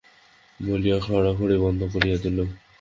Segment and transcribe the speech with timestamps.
[0.59, 2.37] বলিয়া খড়খড়ি বন্ধ করিয়া দিল।